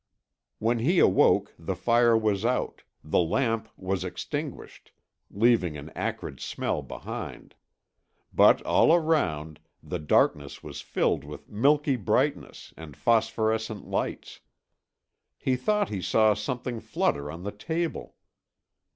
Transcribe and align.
When 0.57 0.79
he 0.79 0.97
awoke 0.97 1.53
the 1.59 1.75
fire 1.75 2.17
was 2.17 2.43
out, 2.43 2.81
the 3.03 3.19
lamp 3.19 3.69
was 3.77 4.03
extinguished, 4.03 4.93
leaving 5.29 5.77
an 5.77 5.91
acrid 5.95 6.39
smell 6.39 6.81
behind. 6.81 7.53
But 8.33 8.63
all 8.63 8.95
around, 8.95 9.59
the 9.83 9.99
darkness 9.99 10.63
was 10.63 10.81
filled 10.81 11.23
with 11.23 11.49
milky 11.51 11.97
brightness 11.97 12.73
and 12.75 12.97
phosphorescent 12.97 13.85
lights. 13.85 14.39
He 15.37 15.55
thought 15.55 15.89
he 15.89 16.01
saw 16.01 16.33
something 16.33 16.79
flutter 16.79 17.29
on 17.31 17.43
the 17.43 17.51
table. 17.51 18.15